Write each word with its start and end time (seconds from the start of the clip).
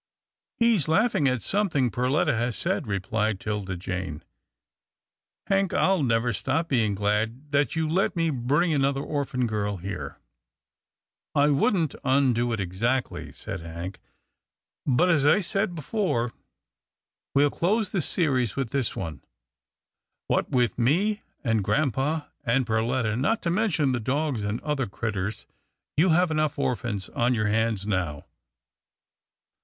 "He's 0.57 0.87
laughing 0.87 1.27
at 1.27 1.43
something 1.43 1.91
Perletta 1.91 2.33
has 2.33 2.57
said," 2.57 2.87
replied 2.87 3.39
'Tilda 3.39 3.77
Jane." 3.77 4.23
Hank— 5.45 5.73
I'll 5.75 6.01
never 6.01 6.33
stop 6.33 6.67
being 6.67 6.95
glad 6.95 7.51
that 7.51 7.75
you 7.75 7.87
let 7.87 8.15
me 8.15 8.31
bring 8.31 8.73
another 8.73 9.03
orphan 9.03 9.45
girl 9.45 9.77
here."" 9.77 10.17
I 11.35 11.51
wouldn't 11.51 11.93
undo 12.03 12.51
it 12.51 12.59
exactly," 12.59 13.31
said 13.31 13.59
Hank," 13.59 13.99
but 14.87 15.07
as 15.07 15.23
I 15.23 15.39
said 15.39 15.75
before, 15.75 16.33
we'll 17.35 17.51
close 17.51 17.91
the 17.91 18.01
series 18.01 18.55
with 18.55 18.71
this 18.71 18.95
one. 18.95 19.21
What 20.27 20.49
with 20.49 20.79
me, 20.79 21.21
and 21.43 21.63
grampa, 21.63 22.31
and 22.43 22.65
Perletta, 22.65 23.15
not 23.15 23.43
to 23.43 23.51
mention 23.51 23.91
the 23.91 23.99
dogs 23.99 24.41
and 24.41 24.59
other 24.61 24.87
critters, 24.87 25.45
you 25.95 26.09
have 26.09 26.31
enough 26.31 26.57
orphans 26.57 27.07
on 27.09 27.35
your 27.35 27.49
hands 27.49 27.85
now. 27.85 28.25